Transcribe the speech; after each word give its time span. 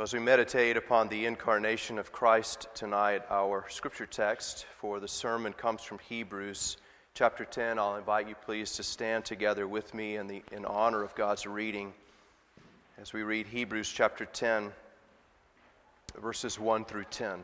As 0.00 0.14
we 0.14 0.18
meditate 0.18 0.78
upon 0.78 1.08
the 1.08 1.26
incarnation 1.26 1.98
of 1.98 2.10
Christ 2.10 2.68
tonight, 2.74 3.20
our 3.28 3.66
scripture 3.68 4.06
text 4.06 4.64
for 4.78 4.98
the 4.98 5.06
sermon 5.06 5.52
comes 5.52 5.82
from 5.82 5.98
Hebrews 5.98 6.78
chapter 7.12 7.44
10. 7.44 7.78
I'll 7.78 7.96
invite 7.96 8.26
you, 8.26 8.34
please, 8.34 8.72
to 8.76 8.82
stand 8.82 9.26
together 9.26 9.68
with 9.68 9.92
me 9.92 10.16
in, 10.16 10.26
the, 10.26 10.42
in 10.52 10.64
honor 10.64 11.02
of 11.02 11.14
God's 11.14 11.46
reading 11.46 11.92
as 12.98 13.12
we 13.12 13.24
read 13.24 13.46
Hebrews 13.46 13.90
chapter 13.90 14.24
10, 14.24 14.72
verses 16.18 16.58
1 16.58 16.86
through 16.86 17.04
10. 17.10 17.40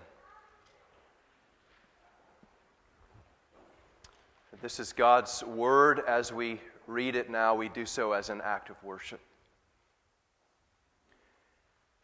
This 4.62 4.80
is 4.80 4.94
God's 4.94 5.44
word. 5.44 6.00
As 6.08 6.32
we 6.32 6.62
read 6.86 7.16
it 7.16 7.28
now, 7.28 7.54
we 7.54 7.68
do 7.68 7.84
so 7.84 8.12
as 8.12 8.30
an 8.30 8.40
act 8.42 8.70
of 8.70 8.82
worship. 8.82 9.20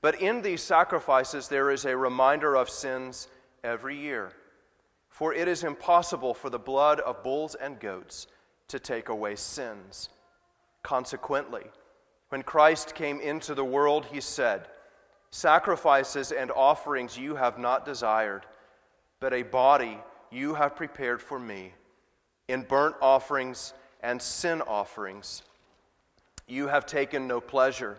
But 0.00 0.20
in 0.20 0.42
these 0.42 0.62
sacrifices, 0.62 1.48
there 1.48 1.70
is 1.70 1.84
a 1.84 1.96
reminder 1.96 2.54
of 2.54 2.70
sins 2.70 3.28
every 3.64 3.96
year. 3.96 4.32
For 5.08 5.34
it 5.34 5.48
is 5.48 5.64
impossible 5.64 6.34
for 6.34 6.50
the 6.50 6.58
blood 6.58 7.00
of 7.00 7.24
bulls 7.24 7.56
and 7.56 7.80
goats 7.80 8.28
to 8.68 8.78
take 8.78 9.08
away 9.08 9.34
sins. 9.34 10.10
Consequently, 10.82 11.64
when 12.28 12.42
Christ 12.42 12.94
came 12.94 13.20
into 13.20 13.54
the 13.54 13.64
world, 13.64 14.06
he 14.06 14.20
said, 14.20 14.68
Sacrifices 15.30 16.32
and 16.32 16.50
offerings 16.52 17.18
you 17.18 17.34
have 17.34 17.58
not 17.58 17.84
desired, 17.84 18.46
but 19.20 19.34
a 19.34 19.42
body 19.42 19.98
you 20.30 20.54
have 20.54 20.76
prepared 20.76 21.20
for 21.20 21.38
me. 21.38 21.72
In 22.46 22.62
burnt 22.62 22.96
offerings 23.02 23.74
and 24.02 24.22
sin 24.22 24.62
offerings 24.62 25.42
you 26.46 26.68
have 26.68 26.86
taken 26.86 27.26
no 27.26 27.40
pleasure. 27.40 27.98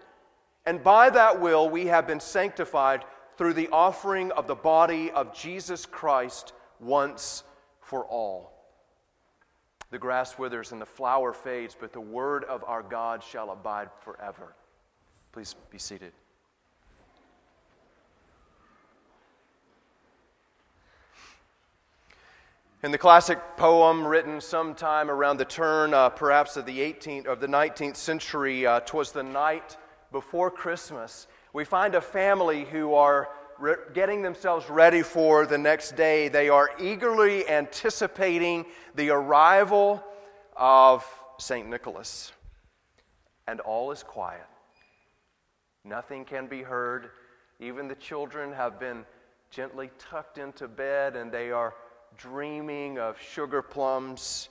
And 0.65 0.83
by 0.83 1.09
that 1.09 1.39
will, 1.39 1.69
we 1.69 1.87
have 1.87 2.05
been 2.05 2.19
sanctified 2.19 3.03
through 3.37 3.53
the 3.53 3.69
offering 3.69 4.31
of 4.33 4.47
the 4.47 4.55
body 4.55 5.09
of 5.11 5.33
Jesus 5.33 5.85
Christ 5.85 6.53
once 6.79 7.43
for 7.79 8.05
all. 8.05 8.51
The 9.89 9.99
grass 9.99 10.37
withers 10.37 10.71
and 10.71 10.81
the 10.81 10.85
flower 10.85 11.33
fades, 11.33 11.75
but 11.77 11.91
the 11.91 11.99
word 11.99 12.43
of 12.45 12.63
our 12.63 12.83
God 12.83 13.23
shall 13.23 13.51
abide 13.51 13.89
forever. 14.01 14.55
Please 15.31 15.55
be 15.69 15.77
seated. 15.77 16.13
In 22.83 22.91
the 22.91 22.97
classic 22.97 23.39
poem 23.57 24.07
written 24.07 24.41
sometime 24.41 25.11
around 25.11 25.37
the 25.37 25.45
turn, 25.45 25.93
uh, 25.93 26.09
perhaps 26.09 26.57
of 26.57 26.65
the 26.65 26.79
18th 26.79 27.27
of 27.27 27.39
the 27.39 27.47
19th 27.47 27.95
century, 27.95 28.65
uh, 28.65 28.79
"Twas 28.79 29.11
the 29.11 29.21
night 29.21 29.77
before 30.11 30.51
Christmas, 30.51 31.27
we 31.53 31.63
find 31.63 31.95
a 31.95 32.01
family 32.01 32.65
who 32.65 32.93
are 32.93 33.29
re- 33.57 33.75
getting 33.93 34.21
themselves 34.21 34.69
ready 34.69 35.01
for 35.01 35.45
the 35.45 35.57
next 35.57 35.95
day. 35.95 36.27
They 36.27 36.49
are 36.49 36.69
eagerly 36.79 37.47
anticipating 37.47 38.65
the 38.95 39.09
arrival 39.11 40.03
of 40.55 41.05
St. 41.39 41.67
Nicholas. 41.67 42.31
And 43.47 43.59
all 43.61 43.91
is 43.91 44.03
quiet. 44.03 44.45
Nothing 45.83 46.25
can 46.25 46.47
be 46.47 46.61
heard. 46.61 47.09
Even 47.59 47.87
the 47.87 47.95
children 47.95 48.53
have 48.53 48.79
been 48.79 49.05
gently 49.49 49.89
tucked 49.97 50.37
into 50.37 50.67
bed 50.67 51.15
and 51.15 51.31
they 51.31 51.51
are 51.51 51.73
dreaming 52.17 52.99
of 52.99 53.19
sugar 53.19 53.61
plums 53.61 54.49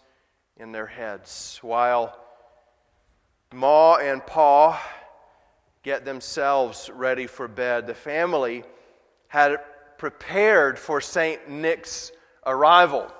in 0.57 0.73
their 0.73 0.87
heads 0.87 1.59
while 1.63 2.19
Ma 3.53 3.97
and 3.97 4.25
Pa 4.27 4.81
get 5.83 6.05
themselves 6.05 6.91
ready 6.95 7.27
for 7.27 7.49
bed. 7.49 7.87
The 7.87 7.95
family 7.95 8.65
had 9.29 9.61
prepared 9.99 10.79
for 10.79 11.01
St. 11.01 11.49
Nick's 11.49 12.13
arrival. 12.47 13.11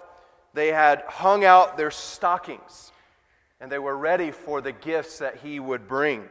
They 0.55 0.69
had 0.69 1.03
hung 1.07 1.45
out 1.45 1.77
their 1.77 1.91
stockings 1.91 2.93
and 3.61 3.71
they 3.71 3.79
were 3.79 3.97
ready 3.97 4.31
for 4.31 4.61
the 4.61 4.73
gifts 4.73 5.19
that 5.19 5.37
he 5.37 5.61
would 5.61 5.87
bring. 5.87 6.29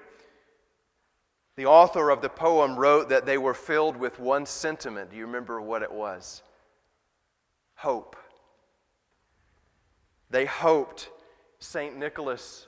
The 1.56 1.68
author 1.68 2.10
of 2.10 2.22
the 2.22 2.30
poem 2.30 2.76
wrote 2.76 3.10
that 3.10 3.26
they 3.26 3.38
were 3.38 3.54
filled 3.54 3.98
with 3.98 4.20
one 4.20 4.46
sentiment. 4.46 5.12
Do 5.12 5.18
you 5.18 5.26
remember 5.26 5.62
what 5.62 5.84
it 5.84 5.92
was? 5.92 6.42
Hope. 7.76 8.16
They 10.30 10.46
hoped 10.46 11.10
St. 11.60 11.98
Nicholas 11.98 12.68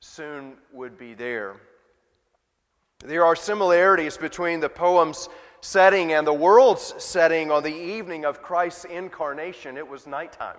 soon 0.00 0.54
would 0.72 0.96
be 0.96 1.14
there. 1.14 1.60
There 3.04 3.24
are 3.24 3.36
similarities 3.36 4.16
between 4.16 4.60
the 4.60 4.68
poem's 4.68 5.28
setting 5.62 6.12
and 6.12 6.26
the 6.26 6.32
world's 6.32 6.94
setting 6.98 7.50
on 7.50 7.62
the 7.62 7.74
evening 7.74 8.24
of 8.24 8.42
Christ's 8.42 8.84
incarnation. 8.84 9.76
It 9.76 9.88
was 9.88 10.06
nighttime 10.06 10.58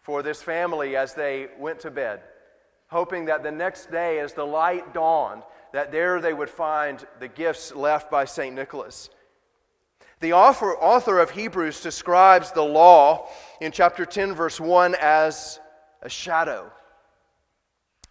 for 0.00 0.22
this 0.22 0.42
family 0.42 0.96
as 0.96 1.14
they 1.14 1.48
went 1.58 1.80
to 1.80 1.90
bed, 1.90 2.20
hoping 2.88 3.24
that 3.26 3.42
the 3.42 3.50
next 3.50 3.90
day, 3.90 4.18
as 4.18 4.34
the 4.34 4.44
light 4.44 4.92
dawned, 4.92 5.42
that 5.72 5.90
there 5.90 6.20
they 6.20 6.34
would 6.34 6.50
find 6.50 7.04
the 7.20 7.28
gifts 7.28 7.74
left 7.74 8.10
by 8.10 8.26
St. 8.26 8.54
Nicholas. 8.54 9.08
The 10.20 10.34
author, 10.34 10.76
author 10.76 11.18
of 11.18 11.30
Hebrews 11.30 11.80
describes 11.80 12.52
the 12.52 12.62
law 12.62 13.28
in 13.60 13.72
chapter 13.72 14.04
10, 14.04 14.34
verse 14.34 14.60
1 14.60 14.94
as 15.00 15.58
a 16.02 16.08
shadow. 16.08 16.70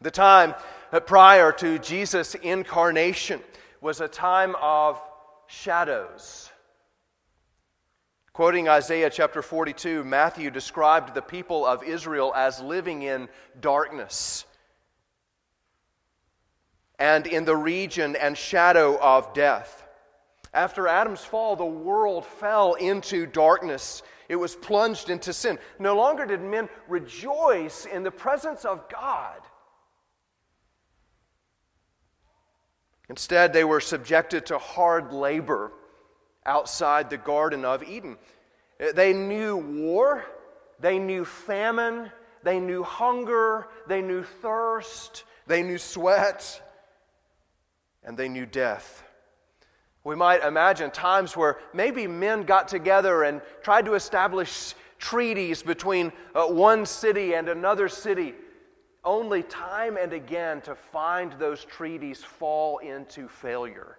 The 0.01 0.11
time 0.11 0.55
Uh, 0.93 0.99
prior 0.99 1.51
to 1.51 1.79
Jesus' 1.79 2.35
incarnation 2.35 3.41
was 3.81 3.99
a 3.99 4.07
time 4.07 4.55
of 4.61 5.01
shadows. 5.47 6.51
Quoting 8.31 8.69
Isaiah 8.69 9.09
chapter 9.09 9.41
42, 9.41 10.03
Matthew 10.03 10.51
described 10.51 11.15
the 11.15 11.21
people 11.23 11.65
of 11.65 11.81
Israel 11.81 12.31
as 12.35 12.59
living 12.59 13.01
in 13.01 13.27
darkness 13.59 14.45
and 16.99 17.25
in 17.25 17.45
the 17.45 17.57
region 17.57 18.15
and 18.15 18.37
shadow 18.37 18.99
of 19.01 19.33
death. 19.33 19.87
After 20.53 20.87
Adam's 20.87 21.25
fall, 21.25 21.55
the 21.55 21.65
world 21.65 22.23
fell 22.23 22.75
into 22.75 23.25
darkness. 23.25 24.03
It 24.29 24.35
was 24.35 24.55
plunged 24.55 25.09
into 25.09 25.33
sin. 25.33 25.57
No 25.79 25.95
longer 25.95 26.27
did 26.27 26.41
men 26.41 26.69
rejoice 26.87 27.87
in 27.87 28.03
the 28.03 28.11
presence 28.11 28.63
of 28.63 28.87
God. 28.89 29.41
Instead, 33.09 33.53
they 33.53 33.63
were 33.63 33.79
subjected 33.79 34.45
to 34.45 34.57
hard 34.57 35.11
labor 35.11 35.71
outside 36.45 37.09
the 37.09 37.17
Garden 37.17 37.65
of 37.65 37.83
Eden. 37.83 38.17
They 38.95 39.13
knew 39.13 39.57
war, 39.57 40.25
they 40.79 40.99
knew 40.99 41.25
famine, 41.25 42.11
they 42.43 42.59
knew 42.59 42.83
hunger, 42.83 43.67
they 43.87 44.01
knew 44.01 44.23
thirst, 44.23 45.23
they 45.47 45.63
knew 45.63 45.77
sweat, 45.77 46.61
and 48.03 48.17
they 48.17 48.29
knew 48.29 48.45
death. 48.45 49.03
We 50.03 50.15
might 50.15 50.43
imagine 50.43 50.91
times 50.91 51.37
where 51.37 51.59
maybe 51.73 52.07
men 52.07 52.43
got 52.43 52.67
together 52.67 53.23
and 53.23 53.41
tried 53.61 53.85
to 53.85 53.93
establish 53.93 54.75
treaties 54.97 55.63
between 55.63 56.11
uh, 56.35 56.45
one 56.45 56.85
city 56.85 57.35
and 57.35 57.47
another 57.47 57.87
city 57.87 58.33
only 59.05 59.43
time 59.43 59.97
and 59.97 60.13
again 60.13 60.61
to 60.61 60.75
find 60.75 61.33
those 61.33 61.65
treaties 61.65 62.23
fall 62.23 62.77
into 62.79 63.27
failure. 63.27 63.97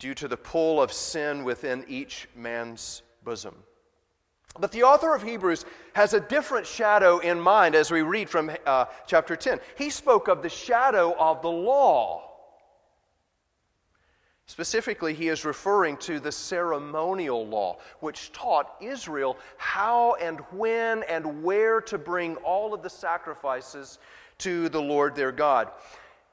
due 0.00 0.14
to 0.14 0.26
the 0.26 0.36
pull 0.36 0.82
of 0.82 0.92
sin 0.92 1.44
within 1.44 1.84
each 1.86 2.26
man's 2.34 3.02
bosom. 3.22 3.54
But 4.58 4.72
the 4.72 4.82
author 4.82 5.14
of 5.14 5.22
Hebrews 5.22 5.64
has 5.92 6.14
a 6.14 6.20
different 6.20 6.66
shadow 6.66 7.18
in 7.18 7.38
mind 7.38 7.76
as 7.76 7.90
we 7.90 8.02
read 8.02 8.28
from 8.28 8.50
uh, 8.66 8.86
chapter 9.06 9.36
10. 9.36 9.60
He 9.76 9.90
spoke 9.90 10.26
of 10.26 10.42
the 10.42 10.48
shadow 10.48 11.14
of 11.18 11.42
the 11.42 11.50
law. 11.50 12.29
Specifically, 14.50 15.14
he 15.14 15.28
is 15.28 15.44
referring 15.44 15.96
to 15.98 16.18
the 16.18 16.32
ceremonial 16.32 17.46
law, 17.46 17.78
which 18.00 18.32
taught 18.32 18.74
Israel 18.80 19.38
how 19.58 20.14
and 20.14 20.40
when 20.50 21.04
and 21.04 21.44
where 21.44 21.80
to 21.82 21.96
bring 21.96 22.34
all 22.38 22.74
of 22.74 22.82
the 22.82 22.90
sacrifices 22.90 24.00
to 24.38 24.68
the 24.68 24.82
Lord 24.82 25.14
their 25.14 25.30
God. 25.30 25.68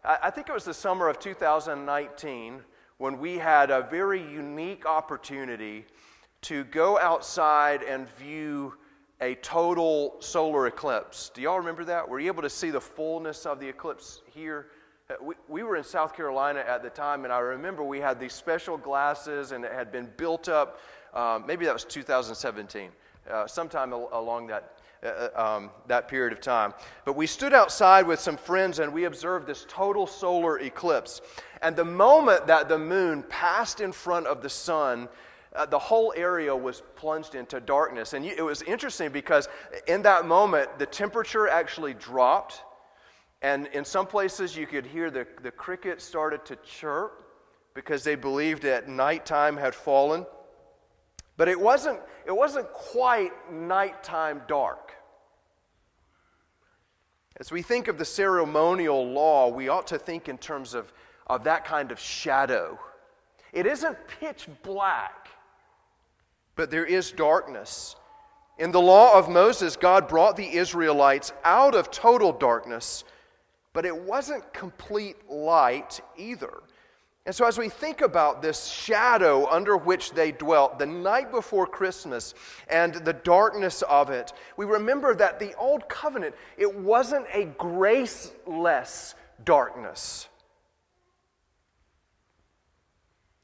I 0.04 0.32
think 0.32 0.50
it 0.50 0.52
was 0.52 0.66
the 0.66 0.74
summer 0.74 1.10
of 1.10 1.20
2019 1.20 2.62
when 2.98 3.20
we 3.20 3.38
had 3.38 3.70
a 3.70 3.84
very 3.84 4.24
unique 4.24 4.88
opportunity 4.88 5.86
to 6.42 6.64
go 6.64 6.98
outside 6.98 7.84
and 7.84 8.10
view 8.16 8.74
a 9.22 9.36
total 9.36 10.16
solar 10.22 10.66
eclipse. 10.66 11.30
Do 11.36 11.44
y'all 11.44 11.60
remember 11.60 11.86
that? 11.86 12.10
Were 12.10 12.20
you 12.20 12.32
able 12.32 12.42
to 12.42 12.50
see 12.50 12.72
the 12.72 12.82
fullness 12.82 13.46
of 13.46 13.60
the 13.60 13.70
eclipse 13.70 14.24
here? 14.34 14.70
Uh, 15.10 15.14
we, 15.22 15.36
we 15.48 15.64
were 15.64 15.78
in 15.78 15.86
South 15.86 16.14
Carolina 16.14 16.60
at 16.68 16.84
the 16.84 16.90
time, 16.90 17.24
and 17.24 17.32
I 17.32 17.40
remember 17.40 17.82
we 17.82 18.02
had 18.02 18.20
these 18.20 18.34
special 18.34 18.78
glasses, 18.78 19.54
and 19.54 19.64
it 19.64 19.72
had 19.72 19.90
been 19.90 20.10
built 20.18 20.50
up. 20.50 20.82
Um, 21.14 21.46
maybe 21.48 21.64
that 21.64 21.74
was 21.74 21.86
2017, 21.86 22.90
uh, 23.32 23.48
sometime 23.48 23.94
al- 23.94 24.10
along 24.12 24.48
that. 24.48 24.74
Uh, 25.04 25.30
uh, 25.36 25.58
um, 25.58 25.70
that 25.86 26.08
period 26.08 26.34
of 26.34 26.42
time. 26.42 26.74
But 27.06 27.16
we 27.16 27.28
stood 27.28 27.54
outside 27.54 28.08
with 28.08 28.20
some 28.20 28.36
friends 28.36 28.80
and 28.80 28.92
we 28.92 29.04
observed 29.04 29.46
this 29.46 29.64
total 29.70 30.08
solar 30.08 30.58
eclipse. 30.58 31.22
And 31.62 31.76
the 31.76 31.86
moment 31.86 32.48
that 32.48 32.68
the 32.68 32.80
moon 32.80 33.22
passed 33.30 33.80
in 33.80 33.92
front 33.92 34.26
of 34.26 34.42
the 34.42 34.50
sun, 34.50 35.08
uh, 35.56 35.68
the 35.68 35.78
whole 35.78 36.16
area 36.18 36.56
was 36.56 36.82
plunged 36.96 37.36
into 37.36 37.60
darkness. 37.60 38.14
And 38.14 38.26
it 38.26 38.42
was 38.42 38.64
interesting 38.64 39.12
because 39.12 39.48
in 39.86 40.02
that 40.02 40.26
moment, 40.26 40.80
the 40.80 40.88
temperature 40.88 41.48
actually 41.48 41.94
dropped. 41.94 42.64
And 43.42 43.68
in 43.68 43.86
some 43.86 44.08
places, 44.08 44.56
you 44.56 44.66
could 44.66 44.86
hear 44.86 45.12
the, 45.12 45.28
the 45.44 45.52
crickets 45.52 46.04
started 46.04 46.46
to 46.46 46.56
chirp 46.58 47.24
because 47.74 48.04
they 48.04 48.16
believed 48.16 48.64
that 48.64 48.90
nighttime 48.90 49.58
had 49.58 49.76
fallen. 49.76 50.26
But 51.38 51.48
it 51.48 51.60
wasn't, 51.60 52.00
it 52.26 52.36
wasn't 52.36 52.72
quite 52.74 53.32
nighttime 53.52 54.42
dark. 54.48 54.94
As 57.40 57.52
we 57.52 57.62
think 57.62 57.88
of 57.88 58.00
the 58.00 58.06
ceremonial 58.06 59.08
law, 59.08 59.50
we 59.50 59.70
ought 59.70 59.86
to 59.88 60.00
think 60.00 60.28
in 60.28 60.40
terms 60.40 60.74
of, 60.74 60.92
of 61.28 61.44
that 61.44 61.66
kind 61.66 61.92
of 61.92 62.00
shadow. 62.00 62.80
It 63.54 63.68
isn't 63.68 63.96
pitch 64.20 64.48
black, 64.64 65.28
but 66.56 66.72
there 66.72 66.86
is 66.86 67.12
darkness. 67.12 67.96
In 68.58 68.72
the 68.72 68.82
law 68.82 69.18
of 69.18 69.30
Moses, 69.30 69.76
God 69.76 70.08
brought 70.08 70.36
the 70.36 70.56
Israelites 70.56 71.32
out 71.44 71.76
of 71.76 71.92
total 71.92 72.34
darkness, 72.34 73.04
but 73.78 73.86
it 73.86 73.96
wasn't 73.96 74.52
complete 74.54 75.18
light 75.30 76.02
either. 76.18 76.64
And 77.28 77.36
so, 77.36 77.46
as 77.46 77.60
we 77.60 77.70
think 77.70 78.02
about 78.02 78.42
this 78.42 78.66
shadow 78.66 79.48
under 79.52 79.78
which 79.78 80.14
they 80.14 80.32
dwelt 80.32 80.80
the 80.80 80.88
night 80.88 81.30
before 81.30 81.68
Christmas 81.68 82.34
and 82.72 82.96
the 82.96 83.14
darkness 83.14 83.84
of 83.84 84.10
it, 84.10 84.34
we 84.58 84.66
remember 84.66 85.14
that 85.14 85.40
the 85.40 85.54
Old 85.58 85.88
Covenant, 85.90 86.34
it 86.58 86.74
wasn't 86.76 87.28
a 87.32 87.46
graceless 87.60 89.14
darkness. 89.46 90.28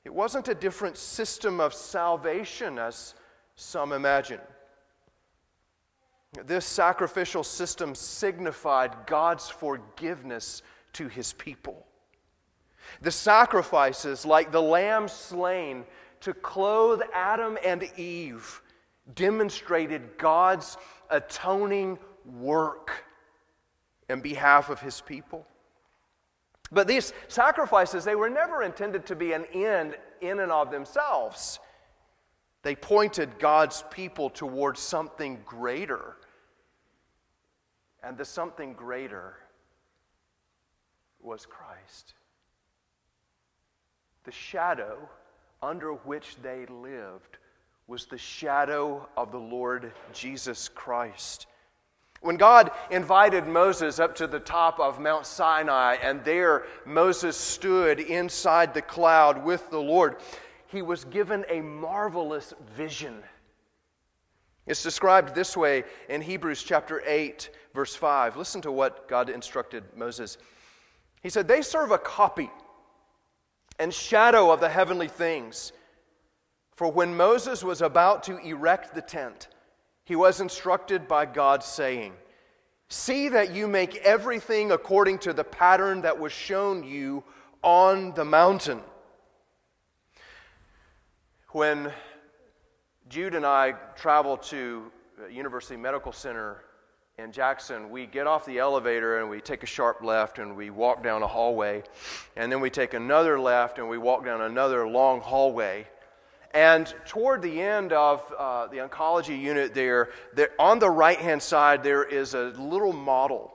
It 0.04 0.16
wasn't 0.16 0.48
a 0.48 0.56
different 0.56 0.98
system 0.98 1.60
of 1.60 1.76
salvation 1.76 2.80
as 2.80 3.14
some 3.56 3.92
imagine. 3.92 4.42
This 6.46 6.66
sacrificial 6.66 7.44
system 7.44 7.94
signified 7.94 9.06
God's 9.06 9.50
forgiveness 9.50 10.64
to 10.94 11.08
his 11.08 11.34
people. 11.34 11.86
The 13.02 13.12
sacrifices, 13.12 14.26
like 14.26 14.52
the 14.52 14.62
lamb 14.62 15.08
slain 15.08 15.86
to 16.22 16.34
clothe 16.34 17.02
Adam 17.14 17.58
and 17.64 17.84
Eve, 17.98 18.62
demonstrated 19.16 20.18
God's 20.18 20.78
atoning 21.10 22.00
work 22.26 23.06
in 24.10 24.22
behalf 24.22 24.70
of 24.70 24.80
his 24.80 25.02
people. 25.02 25.46
But 26.72 26.88
these 26.88 27.14
sacrifices, 27.28 28.04
they 28.04 28.16
were 28.16 28.30
never 28.30 28.64
intended 28.64 29.06
to 29.08 29.16
be 29.16 29.34
an 29.34 29.46
end 29.54 29.96
in 30.22 30.40
and 30.40 30.52
of 30.52 30.72
themselves. 30.72 31.60
They 32.64 32.76
pointed 32.76 33.38
God's 33.40 33.84
people 33.92 34.30
towards 34.30 34.80
something 34.80 35.40
greater. 35.46 36.16
And 38.04 38.18
the 38.18 38.26
something 38.26 38.74
greater 38.74 39.36
was 41.22 41.46
Christ. 41.46 42.14
The 44.26 44.32
shadow 44.32 45.10
under 45.62 45.94
which 45.94 46.36
they 46.42 46.66
lived 46.66 47.38
was 47.88 48.06
the 48.06 48.18
shadow 48.18 49.08
of 49.16 49.32
the 49.32 49.40
Lord 49.40 49.92
Jesus 50.14 50.70
Christ. 50.70 51.48
When 52.22 52.38
God 52.38 52.72
invited 52.90 53.48
Moses 53.48 54.00
up 54.00 54.16
to 54.16 54.28
the 54.28 54.40
top 54.40 54.80
of 54.80 55.00
Mount 55.00 55.26
Sinai, 55.26 55.96
and 56.02 56.24
there 56.24 56.66
Moses 56.86 57.36
stood 57.36 58.00
inside 58.00 58.74
the 58.74 58.82
cloud 58.82 59.44
with 59.44 59.70
the 59.70 59.82
Lord, 59.82 60.18
he 60.68 60.82
was 60.82 61.04
given 61.06 61.46
a 61.50 61.60
marvelous 61.60 62.54
vision. 62.76 63.22
It's 64.66 64.84
described 64.84 65.36
this 65.36 65.58
way 65.58 65.84
in 66.08 66.22
Hebrews 66.22 66.64
chapter 66.64 67.04
8, 67.06 67.50
verse 67.74 67.96
5. 67.96 68.38
Listen 68.38 68.62
to 68.62 68.72
what 68.72 69.08
God 69.10 69.30
instructed 69.30 69.84
Moses. 69.96 70.38
He 71.22 71.30
said, 71.30 71.48
They 71.48 71.62
serve 71.62 71.92
a 71.92 71.98
copy 71.98 72.50
and 73.78 73.94
shadow 73.94 74.52
of 74.52 74.62
the 74.62 74.70
heavenly 74.70 75.10
things. 75.10 75.74
For 76.76 76.90
when 76.92 77.16
Moses 77.16 77.64
was 77.64 77.82
about 77.82 78.24
to 78.24 78.38
erect 78.38 78.96
the 78.96 79.02
tent, 79.02 79.50
he 80.06 80.16
was 80.16 80.40
instructed 80.40 81.08
by 81.08 81.26
God, 81.26 81.64
saying, 81.64 82.14
See 82.90 83.30
that 83.30 83.54
you 83.54 83.68
make 83.68 83.96
everything 83.98 84.72
according 84.72 85.20
to 85.20 85.34
the 85.34 85.44
pattern 85.44 86.02
that 86.02 86.20
was 86.20 86.32
shown 86.32 86.84
you 86.84 87.24
on 87.62 88.14
the 88.14 88.26
mountain. 88.26 88.82
When 91.50 91.92
Jude 93.14 93.36
and 93.36 93.46
I 93.46 93.74
travel 93.96 94.38
to 94.38 94.92
University 95.30 95.78
Medical 95.78 96.12
Center 96.12 96.64
in 97.20 97.32
Jackson, 97.32 97.92
we 97.92 98.08
get 98.08 98.26
off 98.26 98.44
the 98.44 98.58
elevator 98.58 99.20
and 99.20 99.30
we 99.30 99.40
take 99.40 99.62
a 99.62 99.68
sharp 99.68 100.02
left 100.02 100.40
and 100.40 100.58
we 100.58 100.72
walk 100.72 101.04
down 101.04 101.22
a 101.22 101.28
hallway. 101.28 101.84
And 102.36 102.52
then 102.52 102.60
we 102.60 102.72
take 102.72 102.96
another 102.96 103.40
left 103.40 103.78
and 103.78 103.88
we 103.88 104.00
walk 104.00 104.26
down 104.26 104.42
another 104.42 104.88
long 104.88 105.22
hallway. 105.22 105.86
And 106.56 106.92
toward 107.06 107.44
the 107.44 107.62
end 107.62 107.94
of 107.94 108.24
uh, 108.36 108.66
the 108.66 108.78
oncology 108.78 109.40
unit 109.40 109.76
there, 109.76 110.10
there, 110.34 110.50
on 110.58 110.80
the 110.80 110.90
right 110.90 111.20
hand 111.20 111.44
side, 111.44 111.84
there 111.84 112.04
is 112.04 112.34
a 112.34 112.46
little 112.58 112.94
model. 112.94 113.54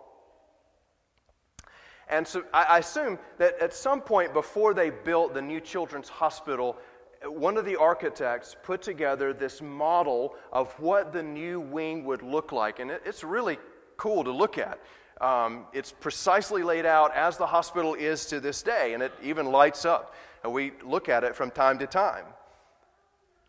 And 2.08 2.26
so 2.26 2.44
I 2.54 2.78
assume 2.78 3.18
that 3.38 3.58
at 3.60 3.74
some 3.74 4.02
point 4.02 4.32
before 4.32 4.72
they 4.72 4.90
built 4.90 5.34
the 5.34 5.42
new 5.42 5.60
children's 5.60 6.08
hospital, 6.08 6.78
one 7.24 7.56
of 7.56 7.64
the 7.64 7.76
architects 7.76 8.56
put 8.62 8.82
together 8.82 9.32
this 9.32 9.60
model 9.60 10.36
of 10.52 10.72
what 10.78 11.12
the 11.12 11.22
new 11.22 11.60
wing 11.60 12.04
would 12.04 12.22
look 12.22 12.52
like. 12.52 12.78
And 12.78 12.90
it, 12.90 13.02
it's 13.04 13.24
really 13.24 13.58
cool 13.96 14.24
to 14.24 14.30
look 14.30 14.58
at. 14.58 14.78
Um, 15.20 15.66
it's 15.72 15.90
precisely 15.90 16.62
laid 16.62 16.86
out 16.86 17.14
as 17.14 17.36
the 17.36 17.46
hospital 17.46 17.94
is 17.94 18.26
to 18.26 18.38
this 18.38 18.62
day, 18.62 18.94
and 18.94 19.02
it 19.02 19.12
even 19.22 19.46
lights 19.46 19.84
up. 19.84 20.14
And 20.44 20.52
we 20.52 20.72
look 20.84 21.08
at 21.08 21.24
it 21.24 21.34
from 21.34 21.50
time 21.50 21.78
to 21.80 21.86
time. 21.86 22.24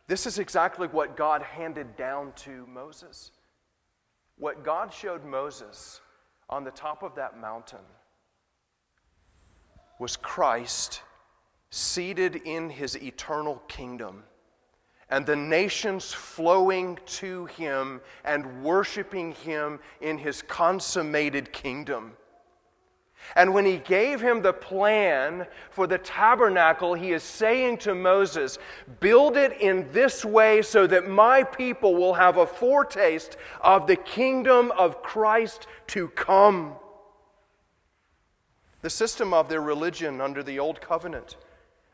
This 0.08 0.26
is 0.26 0.40
exactly 0.40 0.88
what 0.88 1.16
God 1.16 1.44
handed 1.44 1.96
down 1.96 2.34
to 2.38 2.66
Moses. 2.66 3.32
What 4.38 4.64
God 4.64 4.92
showed 4.92 5.24
Moses 5.24 6.02
on 6.50 6.64
the 6.64 6.72
top 6.72 7.04
of 7.04 7.14
that 7.16 7.40
mountain 7.40 7.86
was 10.00 10.18
Christ 10.18 11.04
seated 11.72 12.36
in 12.46 12.70
his 12.70 12.96
eternal 12.98 13.62
kingdom, 13.68 14.24
and 15.10 15.26
the 15.26 15.36
nations 15.36 16.14
flowing 16.14 16.98
to 17.06 17.46
him 17.46 18.02
and 18.24 18.64
worshiping 18.64 19.34
him 19.34 19.80
in 20.02 20.18
his 20.18 20.42
consummated 20.44 21.52
kingdom. 21.52 22.14
And 23.36 23.54
when 23.54 23.66
he 23.66 23.78
gave 23.78 24.22
him 24.22 24.42
the 24.42 24.54
plan 24.54 25.46
for 25.70 25.86
the 25.88 25.98
tabernacle, 25.98 26.94
he 26.94 27.12
is 27.12 27.22
saying 27.22 27.78
to 27.80 27.94
Moses, 27.94 28.58
Build 29.00 29.38
it 29.38 29.60
in 29.60 29.92
this 29.92 30.26
way 30.26 30.62
so 30.62 30.88
that 30.88 31.08
my 31.08 31.44
people 31.44 31.96
will 31.96 32.14
have 32.14 32.38
a 32.38 32.48
foretaste 32.48 33.38
of 33.62 33.88
the 33.88 33.96
kingdom 33.96 34.72
of 34.72 35.04
Christ 35.04 35.68
to 35.88 36.08
come. 36.10 36.76
The 38.82 38.90
system 38.90 39.34
of 39.34 39.50
their 39.50 39.62
religion 39.62 40.22
under 40.22 40.42
the 40.42 40.58
Old 40.58 40.82
Covenant 40.82 41.36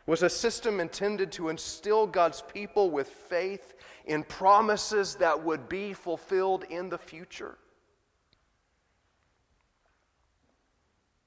was 0.05 0.21
a 0.21 0.29
system 0.29 0.79
intended 0.79 1.31
to 1.33 1.49
instill 1.49 2.05
God's 2.05 2.43
people 2.53 2.91
with 2.91 3.09
faith 3.09 3.73
in 4.05 4.23
promises 4.23 5.15
that 5.15 5.43
would 5.43 5.67
be 5.67 5.93
fulfilled 5.93 6.63
in 6.69 6.89
the 6.89 6.97
future. 6.97 7.57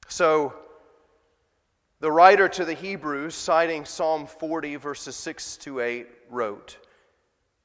So, 0.07 0.55
the 2.01 2.13
writer 2.13 2.49
to 2.49 2.65
the 2.65 2.75
Hebrews, 2.75 3.35
citing 3.35 3.85
Psalm 3.85 4.27
40, 4.27 4.77
verses 4.77 5.17
6 5.17 5.57
to 5.59 5.81
8, 5.81 6.07
wrote 6.31 6.79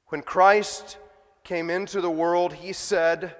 When 0.07 0.23
Christ 0.23 0.97
came 1.43 1.69
into 1.69 2.01
the 2.01 2.09
world, 2.09 2.53
he 2.53 2.73
said, 2.73 3.35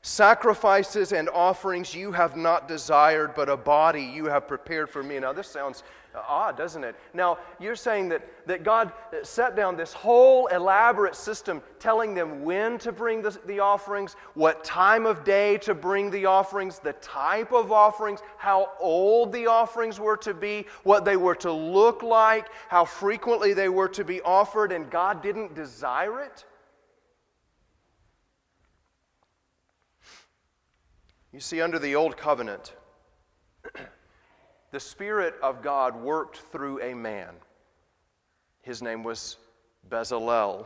Sacrifices 0.00 1.12
and 1.12 1.28
offerings 1.28 1.94
you 1.94 2.10
have 2.12 2.36
not 2.36 2.66
desired, 2.66 3.34
but 3.36 3.48
a 3.48 3.56
body 3.56 4.02
you 4.02 4.24
have 4.24 4.48
prepared 4.48 4.90
for 4.90 5.02
me. 5.02 5.18
Now, 5.20 5.32
this 5.32 5.46
sounds 5.46 5.84
odd, 6.14 6.56
doesn't 6.56 6.84
it? 6.84 6.96
Now, 7.14 7.38
you're 7.58 7.76
saying 7.76 8.08
that, 8.10 8.26
that 8.46 8.64
God 8.64 8.92
set 9.22 9.56
down 9.56 9.76
this 9.76 9.92
whole 9.92 10.46
elaborate 10.48 11.14
system 11.14 11.62
telling 11.78 12.14
them 12.14 12.44
when 12.44 12.78
to 12.78 12.92
bring 12.92 13.22
the, 13.22 13.38
the 13.46 13.60
offerings, 13.60 14.16
what 14.34 14.64
time 14.64 15.06
of 15.06 15.24
day 15.24 15.58
to 15.58 15.74
bring 15.74 16.10
the 16.10 16.26
offerings, 16.26 16.78
the 16.78 16.92
type 16.94 17.52
of 17.52 17.72
offerings, 17.72 18.20
how 18.36 18.70
old 18.80 19.32
the 19.32 19.46
offerings 19.46 19.98
were 19.98 20.16
to 20.18 20.34
be, 20.34 20.66
what 20.82 21.04
they 21.04 21.16
were 21.16 21.34
to 21.36 21.52
look 21.52 22.02
like, 22.02 22.48
how 22.68 22.84
frequently 22.84 23.54
they 23.54 23.68
were 23.68 23.88
to 23.88 24.04
be 24.04 24.20
offered, 24.22 24.72
and 24.72 24.90
God 24.90 25.22
didn't 25.22 25.54
desire 25.54 26.20
it? 26.20 26.44
You 31.32 31.40
see, 31.40 31.62
under 31.62 31.78
the 31.78 31.94
old 31.94 32.16
covenant, 32.16 32.74
the 34.72 34.80
Spirit 34.80 35.34
of 35.42 35.62
God 35.62 35.94
worked 35.94 36.38
through 36.50 36.82
a 36.82 36.94
man. 36.94 37.34
His 38.62 38.80
name 38.82 39.02
was 39.04 39.36
Bezalel. 39.88 40.64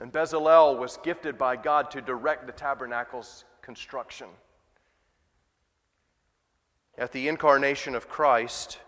And 0.00 0.12
Bezalel 0.12 0.78
was 0.78 0.98
gifted 1.02 1.38
by 1.38 1.56
God 1.56 1.90
to 1.92 2.02
direct 2.02 2.46
the 2.46 2.52
tabernacle's 2.52 3.44
construction. 3.62 4.26
At 6.98 7.12
the 7.12 7.28
incarnation 7.28 7.94
of 7.94 8.08
Christ, 8.08 8.80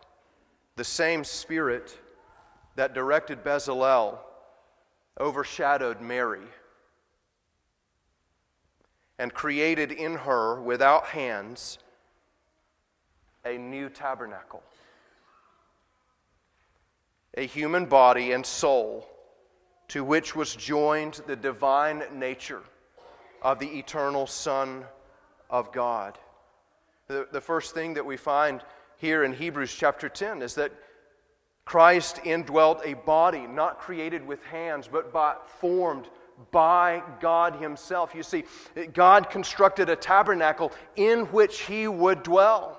the 0.76 0.84
same 0.84 1.22
Spirit 1.22 1.96
that 2.74 2.92
directed 2.92 3.44
Bezalel 3.44 4.18
overshadowed 5.20 6.00
Mary 6.00 6.46
and 9.18 9.32
created 9.32 9.92
in 9.92 10.14
her, 10.14 10.60
without 10.60 11.06
hands, 11.06 11.78
a 13.48 13.58
new 13.58 13.88
tabernacle. 13.88 14.62
A 17.34 17.46
human 17.46 17.86
body 17.86 18.32
and 18.32 18.44
soul 18.44 19.08
to 19.88 20.04
which 20.04 20.36
was 20.36 20.54
joined 20.54 21.14
the 21.26 21.36
divine 21.36 22.02
nature 22.12 22.62
of 23.40 23.58
the 23.58 23.78
eternal 23.78 24.26
Son 24.26 24.84
of 25.48 25.72
God. 25.72 26.18
The, 27.06 27.26
the 27.32 27.40
first 27.40 27.74
thing 27.74 27.94
that 27.94 28.04
we 28.04 28.16
find 28.16 28.62
here 28.98 29.24
in 29.24 29.32
Hebrews 29.32 29.74
chapter 29.74 30.08
10 30.08 30.42
is 30.42 30.54
that 30.56 30.72
Christ 31.64 32.20
indwelt 32.24 32.82
a 32.84 32.94
body 32.94 33.46
not 33.46 33.78
created 33.78 34.26
with 34.26 34.42
hands, 34.44 34.88
but 34.90 35.12
by, 35.12 35.36
formed 35.60 36.08
by 36.50 37.02
God 37.20 37.56
Himself. 37.56 38.14
You 38.14 38.22
see, 38.22 38.44
God 38.92 39.30
constructed 39.30 39.88
a 39.88 39.96
tabernacle 39.96 40.72
in 40.96 41.20
which 41.26 41.60
He 41.60 41.88
would 41.88 42.22
dwell. 42.22 42.77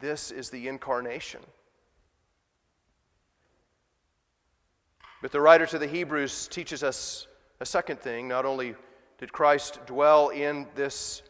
This 0.00 0.30
is 0.30 0.48
the 0.48 0.66
incarnation. 0.66 1.40
But 5.20 5.30
the 5.30 5.40
writer 5.40 5.66
to 5.66 5.78
the 5.78 5.86
Hebrews 5.86 6.48
teaches 6.48 6.82
us 6.82 7.26
a 7.60 7.66
second 7.66 8.00
thing. 8.00 8.26
Not 8.26 8.46
only 8.46 8.74
did 9.18 9.30
Christ 9.30 9.78
dwell 9.84 10.30
in 10.30 10.66
this 10.74 11.22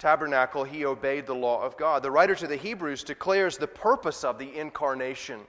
tabernacle, 0.00 0.64
he 0.64 0.84
obeyed 0.84 1.26
the 1.26 1.34
law 1.34 1.62
of 1.62 1.76
God. 1.76 2.02
The 2.02 2.10
writer 2.10 2.34
to 2.34 2.48
the 2.48 2.56
Hebrews 2.56 3.04
declares 3.04 3.56
the 3.56 3.68
purpose 3.68 4.24
of 4.24 4.36
the 4.36 4.58
incarnation. 4.58 5.42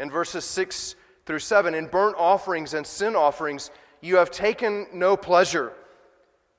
In 0.00 0.10
verses 0.10 0.44
6 0.44 0.96
through 1.26 1.38
7 1.38 1.74
In 1.74 1.86
burnt 1.86 2.16
offerings 2.18 2.74
and 2.74 2.84
sin 2.84 3.14
offerings 3.14 3.70
you 4.00 4.16
have 4.16 4.32
taken 4.32 4.88
no 4.92 5.16
pleasure. 5.16 5.72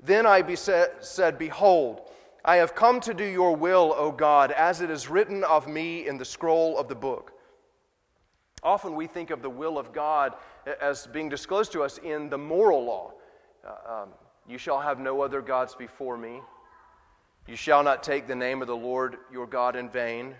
Then 0.01 0.25
I 0.25 0.41
be 0.41 0.55
said, 0.55 1.37
Behold, 1.37 2.09
I 2.45 2.57
have 2.57 2.75
come 2.75 3.01
to 3.01 3.13
do 3.13 3.25
your 3.25 3.55
will, 3.55 3.93
O 3.97 4.11
God, 4.11 4.51
as 4.51 4.81
it 4.81 4.89
is 4.89 5.09
written 5.09 5.43
of 5.43 5.67
me 5.67 6.07
in 6.07 6.17
the 6.17 6.25
scroll 6.25 6.77
of 6.77 6.87
the 6.87 6.95
book. 6.95 7.33
Often 8.63 8.95
we 8.95 9.07
think 9.07 9.31
of 9.31 9.41
the 9.41 9.49
will 9.49 9.77
of 9.77 9.91
God 9.91 10.35
as 10.79 11.07
being 11.07 11.27
disclosed 11.27 11.71
to 11.73 11.83
us 11.83 11.97
in 11.97 12.29
the 12.29 12.37
moral 12.37 12.85
law. 12.85 13.13
Uh, 13.65 14.03
um, 14.03 14.09
you 14.47 14.57
shall 14.57 14.79
have 14.79 14.99
no 14.99 15.21
other 15.21 15.41
gods 15.41 15.75
before 15.75 16.17
me. 16.17 16.39
You 17.47 17.55
shall 17.55 17.83
not 17.83 18.03
take 18.03 18.27
the 18.27 18.35
name 18.35 18.61
of 18.61 18.67
the 18.67 18.75
Lord 18.75 19.17
your 19.31 19.47
God 19.47 19.75
in 19.75 19.89
vain. 19.89 20.35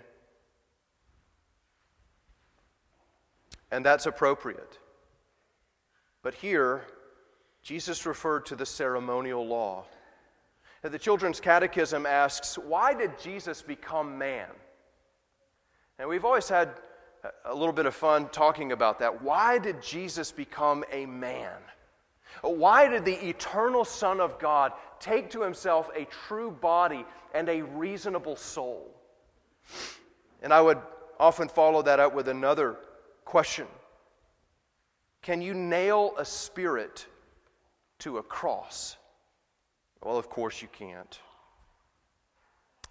and 3.70 3.84
that's 3.84 4.06
appropriate. 4.06 4.78
But 6.22 6.34
here, 6.34 6.86
Jesus 7.62 8.06
referred 8.06 8.46
to 8.46 8.56
the 8.56 8.66
ceremonial 8.66 9.46
law. 9.46 9.84
The 10.88 10.98
Children's 10.98 11.40
Catechism 11.40 12.06
asks, 12.06 12.56
Why 12.56 12.94
did 12.94 13.18
Jesus 13.18 13.62
become 13.62 14.18
man? 14.18 14.48
And 15.98 16.08
we've 16.08 16.24
always 16.24 16.48
had 16.48 16.70
a 17.44 17.54
little 17.54 17.72
bit 17.72 17.86
of 17.86 17.94
fun 17.94 18.28
talking 18.28 18.72
about 18.72 18.98
that. 19.00 19.22
Why 19.22 19.58
did 19.58 19.82
Jesus 19.82 20.30
become 20.30 20.84
a 20.92 21.06
man? 21.06 21.58
Why 22.42 22.88
did 22.88 23.04
the 23.04 23.28
eternal 23.28 23.84
Son 23.84 24.20
of 24.20 24.38
God 24.38 24.72
take 25.00 25.30
to 25.30 25.42
himself 25.42 25.90
a 25.94 26.04
true 26.04 26.50
body 26.50 27.04
and 27.34 27.48
a 27.48 27.62
reasonable 27.62 28.36
soul? 28.36 28.94
And 30.42 30.52
I 30.52 30.60
would 30.60 30.78
often 31.18 31.48
follow 31.48 31.82
that 31.82 31.98
up 31.98 32.14
with 32.14 32.28
another 32.28 32.76
Question 33.26 33.66
Can 35.20 35.42
you 35.42 35.52
nail 35.52 36.14
a 36.16 36.24
spirit 36.24 37.06
to 37.98 38.18
a 38.18 38.22
cross? 38.22 38.96
Well, 40.02 40.18
of 40.18 40.28
course 40.28 40.62
you 40.62 40.68
can't. 40.68 41.18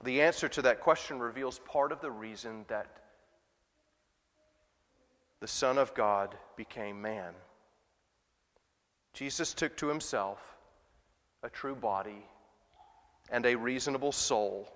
The 0.04 0.22
answer 0.22 0.48
to 0.50 0.62
that 0.64 0.82
question 0.82 1.20
reveals 1.20 1.60
part 1.60 1.92
of 1.92 2.02
the 2.02 2.12
reason 2.12 2.66
that 2.68 2.88
the 5.40 5.48
Son 5.48 5.78
of 5.78 5.94
God 5.94 6.36
became 6.56 7.02
man. 7.02 7.34
Jesus 9.14 9.54
took 9.54 9.78
to 9.78 9.88
himself 9.88 10.58
a 11.44 11.50
true 11.50 11.76
body 11.76 12.26
and 13.30 13.46
a 13.46 13.56
reasonable 13.56 14.12
soul 14.12 14.68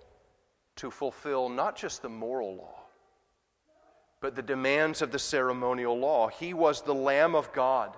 to 0.78 0.90
fulfill 0.90 1.50
not 1.50 1.76
just 1.76 2.02
the 2.02 2.10
moral 2.10 2.56
law, 2.56 2.80
but 4.22 4.36
the 4.36 4.42
demands 4.42 5.02
of 5.02 5.12
the 5.12 5.20
ceremonial 5.20 5.98
law. 5.98 6.28
He 6.28 6.54
was 6.54 6.82
the 6.82 6.96
Lamb 6.96 7.36
of 7.36 7.52
God, 7.52 7.98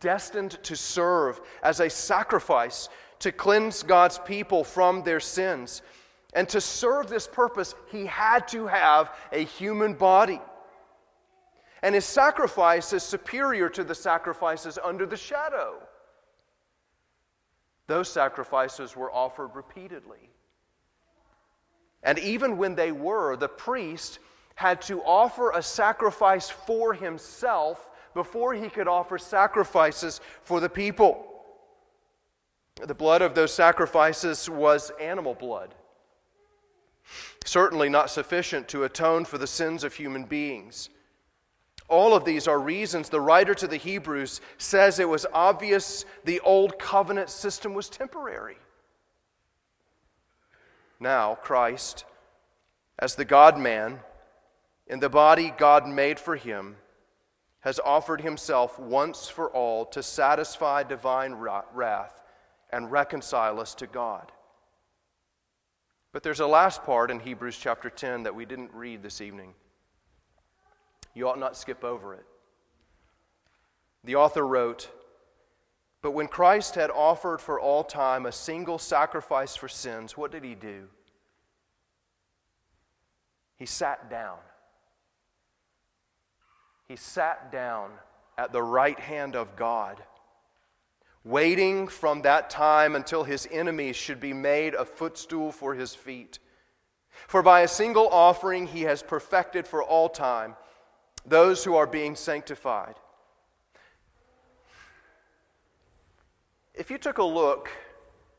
destined 0.00 0.62
to 0.62 0.76
serve 0.76 1.40
as 1.62 1.80
a 1.80 1.88
sacrifice 1.88 2.88
to 3.22 3.32
cleanse 3.32 3.82
God's 3.82 4.18
people 4.18 4.64
from 4.64 5.02
their 5.02 5.20
sins. 5.20 5.82
And 6.34 6.48
to 6.48 6.60
serve 6.60 7.08
this 7.08 7.26
purpose, 7.26 7.74
he 7.90 8.06
had 8.06 8.48
to 8.48 8.66
have 8.66 9.14
a 9.32 9.44
human 9.44 9.94
body. 9.94 10.40
And 11.82 11.94
his 11.94 12.04
sacrifice 12.04 12.92
is 12.92 13.02
superior 13.02 13.68
to 13.70 13.84
the 13.84 13.94
sacrifices 13.94 14.78
under 14.82 15.06
the 15.06 15.16
shadow. 15.16 15.74
Those 17.86 18.08
sacrifices 18.08 18.96
were 18.96 19.12
offered 19.12 19.54
repeatedly. 19.54 20.30
And 22.02 22.18
even 22.18 22.56
when 22.56 22.74
they 22.74 22.90
were, 22.90 23.36
the 23.36 23.48
priest 23.48 24.18
had 24.56 24.82
to 24.82 25.00
offer 25.02 25.52
a 25.52 25.62
sacrifice 25.62 26.50
for 26.50 26.92
himself 26.92 27.88
before 28.14 28.54
he 28.54 28.68
could 28.68 28.88
offer 28.88 29.18
sacrifices 29.18 30.20
for 30.42 30.58
the 30.58 30.68
people. 30.68 31.31
The 32.84 32.94
blood 32.94 33.22
of 33.22 33.36
those 33.36 33.54
sacrifices 33.54 34.50
was 34.50 34.90
animal 35.00 35.34
blood, 35.34 35.72
certainly 37.44 37.88
not 37.88 38.10
sufficient 38.10 38.66
to 38.68 38.82
atone 38.82 39.24
for 39.24 39.38
the 39.38 39.46
sins 39.46 39.84
of 39.84 39.94
human 39.94 40.24
beings. 40.24 40.90
All 41.88 42.12
of 42.12 42.24
these 42.24 42.48
are 42.48 42.58
reasons 42.58 43.08
the 43.08 43.20
writer 43.20 43.54
to 43.54 43.68
the 43.68 43.76
Hebrews 43.76 44.40
says 44.58 44.98
it 44.98 45.08
was 45.08 45.26
obvious 45.32 46.04
the 46.24 46.40
old 46.40 46.76
covenant 46.80 47.30
system 47.30 47.72
was 47.72 47.88
temporary. 47.88 48.56
Now, 50.98 51.36
Christ, 51.36 52.04
as 52.98 53.14
the 53.14 53.24
God 53.24 53.58
man, 53.58 54.00
in 54.88 54.98
the 54.98 55.08
body 55.08 55.54
God 55.56 55.86
made 55.86 56.18
for 56.18 56.34
him, 56.34 56.76
has 57.60 57.78
offered 57.84 58.22
himself 58.22 58.76
once 58.76 59.28
for 59.28 59.48
all 59.50 59.84
to 59.86 60.02
satisfy 60.02 60.82
divine 60.82 61.34
wrath 61.34 62.21
and 62.72 62.90
reconcile 62.90 63.60
us 63.60 63.74
to 63.76 63.86
God. 63.86 64.32
But 66.12 66.22
there's 66.22 66.40
a 66.40 66.46
last 66.46 66.84
part 66.84 67.10
in 67.10 67.20
Hebrews 67.20 67.56
chapter 67.56 67.90
10 67.90 68.24
that 68.24 68.34
we 68.34 68.44
didn't 68.44 68.72
read 68.74 69.02
this 69.02 69.20
evening. 69.20 69.54
You 71.14 71.28
ought 71.28 71.38
not 71.38 71.56
skip 71.56 71.84
over 71.84 72.14
it. 72.14 72.24
The 74.04 74.16
author 74.16 74.46
wrote, 74.46 74.90
But 76.02 76.12
when 76.12 76.28
Christ 76.28 76.74
had 76.74 76.90
offered 76.90 77.40
for 77.40 77.60
all 77.60 77.84
time 77.84 78.26
a 78.26 78.32
single 78.32 78.78
sacrifice 78.78 79.56
for 79.56 79.68
sins, 79.68 80.16
what 80.16 80.32
did 80.32 80.44
he 80.44 80.54
do? 80.54 80.88
He 83.56 83.66
sat 83.66 84.10
down. 84.10 84.38
He 86.88 86.96
sat 86.96 87.52
down 87.52 87.90
at 88.36 88.52
the 88.52 88.62
right 88.62 88.98
hand 88.98 89.36
of 89.36 89.56
God 89.56 90.02
waiting 91.24 91.86
from 91.86 92.22
that 92.22 92.50
time 92.50 92.96
until 92.96 93.24
his 93.24 93.48
enemies 93.50 93.96
should 93.96 94.20
be 94.20 94.32
made 94.32 94.74
a 94.74 94.84
footstool 94.84 95.52
for 95.52 95.74
his 95.74 95.94
feet. 95.94 96.38
For 97.28 97.42
by 97.42 97.60
a 97.60 97.68
single 97.68 98.08
offering 98.08 98.66
he 98.66 98.82
has 98.82 99.02
perfected 99.02 99.66
for 99.66 99.82
all 99.82 100.08
time 100.08 100.56
those 101.24 101.62
who 101.62 101.76
are 101.76 101.86
being 101.86 102.16
sanctified. 102.16 102.96
If 106.74 106.90
you 106.90 106.98
took 106.98 107.18
a 107.18 107.24
look 107.24 107.68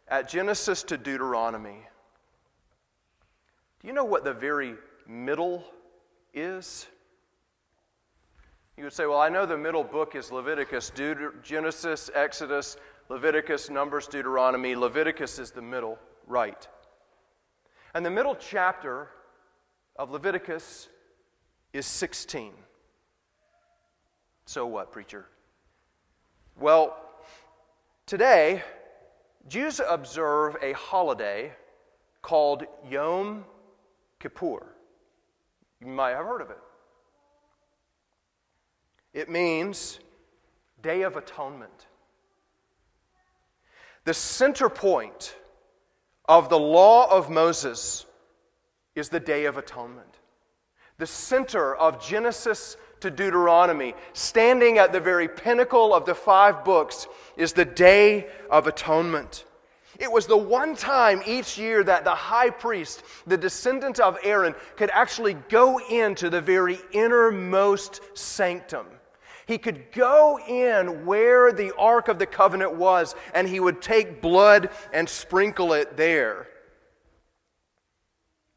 at 0.07 0.27
Genesis 0.27 0.83
to 0.83 0.97
Deuteronomy, 0.97 1.77
do 3.79 3.87
you 3.87 3.93
know 3.93 4.03
what 4.03 4.23
the 4.23 4.33
very 4.33 4.75
middle 5.07 5.63
is? 6.33 6.87
You 8.77 8.85
would 8.85 8.93
say, 8.93 9.05
well, 9.05 9.19
I 9.19 9.29
know 9.29 9.45
the 9.45 9.57
middle 9.57 9.83
book 9.83 10.15
is 10.15 10.31
Leviticus, 10.31 10.89
Deut- 10.89 11.43
Genesis, 11.43 12.09
Exodus, 12.15 12.77
Leviticus, 13.07 13.69
Numbers, 13.69 14.07
Deuteronomy. 14.07 14.75
Leviticus 14.75 15.37
is 15.37 15.51
the 15.51 15.61
middle, 15.61 15.99
right. 16.25 16.67
And 17.93 18.03
the 18.03 18.09
middle 18.09 18.35
chapter 18.35 19.09
of 19.95 20.09
Leviticus 20.09 20.89
is 21.71 21.85
16. 21.85 22.53
So 24.45 24.65
what, 24.65 24.91
preacher? 24.91 25.27
Well, 26.59 26.97
today, 28.07 28.63
Jews 29.47 29.79
observe 29.87 30.57
a 30.63 30.73
holiday 30.73 31.53
called 32.23 32.63
Yom 32.89 33.45
Kippur. 34.19 34.75
You 35.79 35.87
might 35.87 36.11
have 36.11 36.25
heard 36.25 36.41
of 36.41 36.49
it. 36.49 36.59
It 39.13 39.29
means 39.29 39.99
Day 40.81 41.03
of 41.03 41.15
Atonement. 41.15 41.87
The 44.05 44.13
center 44.13 44.69
point 44.69 45.35
of 46.25 46.49
the 46.49 46.59
law 46.59 47.09
of 47.09 47.29
Moses 47.29 48.05
is 48.95 49.09
the 49.09 49.19
Day 49.19 49.45
of 49.45 49.57
Atonement. 49.57 50.07
The 50.97 51.07
center 51.07 51.75
of 51.75 52.03
Genesis 52.03 52.75
to 53.01 53.11
Deuteronomy, 53.11 53.93
standing 54.13 54.77
at 54.77 54.91
the 54.91 54.99
very 54.99 55.27
pinnacle 55.27 55.93
of 55.93 56.05
the 56.05 56.15
five 56.15 56.63
books, 56.63 57.07
is 57.37 57.53
the 57.53 57.65
Day 57.65 58.27
of 58.49 58.67
Atonement. 58.67 59.45
It 59.99 60.11
was 60.11 60.25
the 60.25 60.37
one 60.37 60.75
time 60.75 61.21
each 61.25 61.57
year 61.57 61.83
that 61.83 62.03
the 62.03 62.15
high 62.15 62.49
priest, 62.49 63.03
the 63.27 63.37
descendant 63.37 63.99
of 63.99 64.17
Aaron, 64.23 64.55
could 64.75 64.89
actually 64.91 65.35
go 65.49 65.79
into 65.79 66.29
the 66.29 66.41
very 66.41 66.79
innermost 66.91 68.01
sanctum 68.15 68.87
he 69.45 69.57
could 69.57 69.91
go 69.91 70.39
in 70.39 71.05
where 71.05 71.51
the 71.51 71.75
Ark 71.75 72.07
of 72.07 72.19
the 72.19 72.25
Covenant 72.25 72.75
was, 72.75 73.15
and 73.33 73.47
he 73.47 73.59
would 73.59 73.81
take 73.81 74.21
blood 74.21 74.69
and 74.93 75.07
sprinkle 75.07 75.73
it 75.73 75.97
there. 75.97 76.47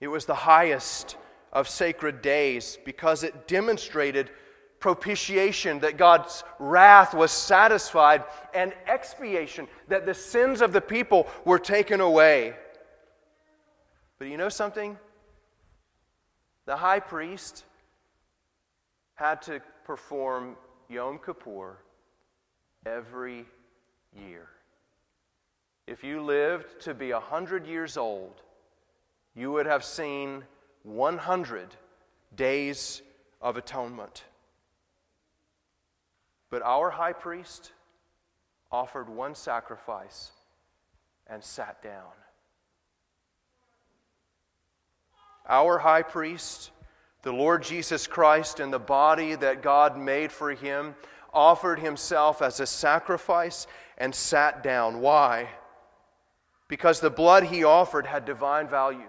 It 0.00 0.08
was 0.08 0.26
the 0.26 0.34
highest 0.34 1.16
of 1.52 1.68
sacred 1.68 2.22
days 2.22 2.78
because 2.84 3.24
it 3.24 3.48
demonstrated 3.48 4.30
propitiation, 4.78 5.80
that 5.80 5.96
God's 5.96 6.44
wrath 6.58 7.14
was 7.14 7.32
satisfied, 7.32 8.24
and 8.54 8.74
expiation, 8.86 9.66
that 9.88 10.04
the 10.06 10.14
sins 10.14 10.60
of 10.60 10.72
the 10.72 10.80
people 10.80 11.26
were 11.44 11.58
taken 11.58 12.00
away. 12.00 12.54
But 14.18 14.28
you 14.28 14.36
know 14.36 14.50
something? 14.50 14.98
The 16.66 16.76
high 16.76 17.00
priest 17.00 17.64
had 19.14 19.40
to 19.42 19.60
perform 19.84 20.56
Yom 20.88 21.18
Kippur 21.18 21.78
every 22.84 23.46
year. 24.12 24.48
If 25.86 26.02
you 26.02 26.20
lived 26.20 26.80
to 26.82 26.94
be 26.94 27.12
100 27.12 27.66
years 27.66 27.96
old, 27.96 28.42
you 29.34 29.52
would 29.52 29.66
have 29.66 29.84
seen 29.84 30.44
100 30.82 31.68
days 32.34 33.02
of 33.40 33.56
atonement. 33.56 34.24
But 36.50 36.62
our 36.62 36.90
high 36.90 37.12
priest 37.12 37.72
offered 38.70 39.08
one 39.08 39.34
sacrifice 39.34 40.30
and 41.26 41.42
sat 41.42 41.82
down. 41.82 42.12
Our 45.48 45.78
high 45.78 46.02
priest 46.02 46.70
the 47.26 47.32
Lord 47.32 47.64
Jesus 47.64 48.06
Christ 48.06 48.60
in 48.60 48.70
the 48.70 48.78
body 48.78 49.34
that 49.34 49.60
God 49.60 49.98
made 49.98 50.30
for 50.30 50.54
him 50.54 50.94
offered 51.34 51.80
himself 51.80 52.40
as 52.40 52.60
a 52.60 52.66
sacrifice 52.66 53.66
and 53.98 54.14
sat 54.14 54.62
down. 54.62 55.00
Why? 55.00 55.48
Because 56.68 57.00
the 57.00 57.10
blood 57.10 57.42
he 57.42 57.64
offered 57.64 58.06
had 58.06 58.26
divine 58.26 58.68
value. 58.68 59.08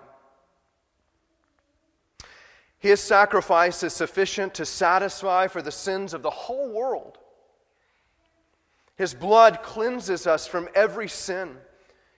His 2.80 3.00
sacrifice 3.00 3.84
is 3.84 3.94
sufficient 3.94 4.56
to 4.56 4.66
satisfy 4.66 5.46
for 5.46 5.62
the 5.62 5.72
sins 5.72 6.16
of 6.16 6.24
the 6.24 6.32
whole 6.32 6.72
world. 6.72 7.20
His 8.96 9.14
blood 9.14 9.62
cleanses 9.62 10.26
us 10.26 10.48
from 10.48 10.70
every 10.74 11.08
sin. 11.08 11.56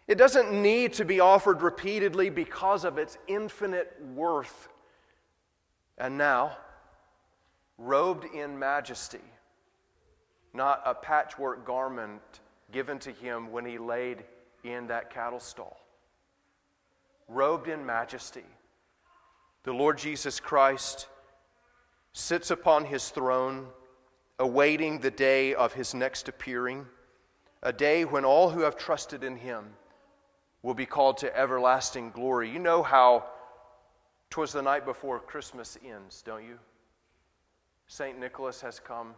It 0.07 0.17
doesn't 0.17 0.53
need 0.53 0.93
to 0.93 1.03
be 1.03 1.19
offered 1.19 1.61
repeatedly 1.61 2.29
because 2.29 2.85
of 2.85 2.97
its 2.97 3.17
infinite 3.27 3.97
worth. 4.15 4.69
And 5.99 6.17
now, 6.17 6.57
robed 7.77 8.25
in 8.33 8.57
majesty, 8.57 9.19
not 10.53 10.81
a 10.85 10.93
patchwork 10.93 11.65
garment 11.65 12.21
given 12.71 12.99
to 12.99 13.11
him 13.11 13.51
when 13.51 13.65
he 13.65 13.77
laid 13.77 14.23
in 14.63 14.87
that 14.87 15.09
cattle 15.13 15.39
stall. 15.39 15.77
Robed 17.27 17.67
in 17.67 17.85
majesty, 17.85 18.45
the 19.63 19.73
Lord 19.73 19.97
Jesus 19.97 20.39
Christ 20.39 21.07
sits 22.13 22.49
upon 22.49 22.85
his 22.85 23.09
throne, 23.09 23.67
awaiting 24.39 24.99
the 24.99 25.11
day 25.11 25.53
of 25.53 25.73
his 25.73 25.93
next 25.93 26.27
appearing, 26.27 26.85
a 27.61 27.73
day 27.73 28.05
when 28.05 28.23
all 28.23 28.49
who 28.49 28.61
have 28.61 28.77
trusted 28.77 29.23
in 29.23 29.35
him 29.35 29.65
will 30.63 30.73
be 30.73 30.85
called 30.85 31.17
to 31.17 31.37
everlasting 31.37 32.11
glory. 32.11 32.49
You 32.49 32.59
know 32.59 32.83
how 32.83 33.25
Twas 34.29 34.51
the 34.51 34.61
night 34.61 34.85
before 34.85 35.19
Christmas 35.19 35.77
ends, 35.85 36.21
don't 36.21 36.43
you? 36.43 36.59
St. 37.87 38.19
Nicholas 38.19 38.61
has 38.61 38.79
come 38.79 39.15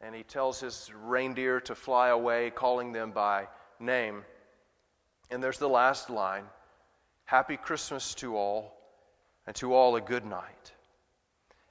and 0.00 0.14
he 0.14 0.22
tells 0.22 0.60
his 0.60 0.90
reindeer 1.04 1.60
to 1.60 1.74
fly 1.74 2.08
away, 2.08 2.50
calling 2.50 2.92
them 2.92 3.10
by 3.10 3.46
name. 3.78 4.24
And 5.30 5.42
there's 5.42 5.58
the 5.58 5.68
last 5.68 6.10
line 6.10 6.44
Happy 7.26 7.56
Christmas 7.56 8.12
to 8.16 8.36
all, 8.36 8.74
and 9.46 9.54
to 9.54 9.72
all 9.72 9.94
a 9.94 10.00
good 10.00 10.26
night. 10.26 10.72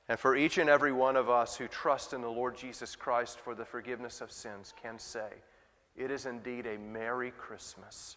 And 0.07 0.17
for 0.17 0.37
each 0.37 0.57
and 0.57 0.69
every 0.69 0.93
one 0.93 1.17
of 1.17 1.29
us 1.29 1.57
who 1.57 1.67
trust 1.67 2.13
in 2.13 2.21
the 2.21 2.29
Lord 2.29 2.55
Jesus 2.55 2.95
Christ 2.95 3.39
for 3.41 3.53
the 3.53 3.65
forgiveness 3.65 4.21
of 4.21 4.31
sins, 4.31 4.73
can 4.81 4.97
say, 4.97 5.29
It 5.97 6.11
is 6.11 6.25
indeed 6.25 6.65
a 6.65 6.77
Merry 6.77 7.31
Christmas. 7.31 8.15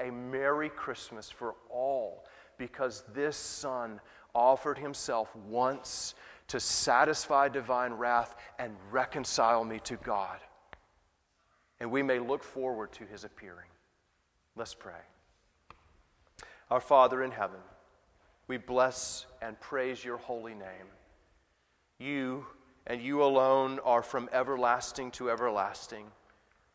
A 0.00 0.12
Merry 0.12 0.68
Christmas 0.68 1.28
for 1.28 1.56
all 1.68 2.24
because 2.58 3.04
this 3.14 3.36
Son 3.36 4.00
offered 4.34 4.78
himself 4.78 5.34
once 5.48 6.14
to 6.48 6.60
satisfy 6.60 7.48
divine 7.48 7.94
wrath 7.94 8.36
and 8.58 8.76
reconcile 8.90 9.64
me 9.64 9.80
to 9.80 9.96
God. 9.96 10.38
And 11.80 11.90
we 11.90 12.02
may 12.02 12.18
look 12.18 12.42
forward 12.42 12.92
to 12.92 13.04
his 13.04 13.24
appearing. 13.24 13.68
Let's 14.54 14.74
pray. 14.74 14.92
Our 16.70 16.80
Father 16.80 17.22
in 17.22 17.30
heaven, 17.30 17.60
we 18.48 18.56
bless 18.56 19.26
and 19.42 19.58
praise 19.60 20.04
your 20.04 20.16
holy 20.18 20.54
name. 20.54 20.86
You 21.98 22.46
and 22.86 23.00
you 23.00 23.22
alone 23.22 23.80
are 23.84 24.02
from 24.02 24.28
everlasting 24.32 25.10
to 25.12 25.30
everlasting. 25.30 26.06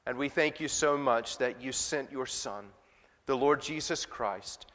And 0.05 0.17
we 0.17 0.29
thank 0.29 0.59
you 0.59 0.67
so 0.67 0.97
much 0.97 1.37
that 1.37 1.61
you 1.61 1.71
sent 1.71 2.11
your 2.11 2.25
Son, 2.25 2.65
the 3.25 3.37
Lord 3.37 3.61
Jesus 3.61 4.05
Christ 4.05 4.65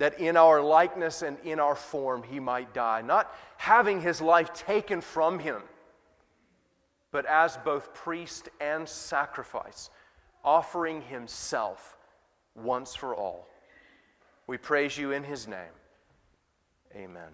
that 0.00 0.18
in 0.18 0.34
our 0.34 0.62
likeness 0.62 1.20
and 1.20 1.36
in 1.44 1.60
our 1.60 1.74
form 1.74 2.22
he 2.22 2.40
might 2.40 2.72
die, 2.72 3.02
not 3.02 3.34
having 3.58 4.00
his 4.00 4.22
life 4.22 4.50
taken 4.54 5.02
from 5.02 5.38
him, 5.38 5.60
but 7.12 7.26
as 7.26 7.58
both 7.58 7.92
priest 7.92 8.48
and 8.62 8.88
sacrifice, 8.88 9.90
offering 10.42 11.02
himself 11.02 11.98
once 12.54 12.94
for 12.94 13.14
all. 13.14 13.46
We 14.46 14.56
praise 14.56 14.96
you 14.96 15.12
in 15.12 15.22
his 15.22 15.46
name. 15.46 15.74
Amen. 16.96 17.28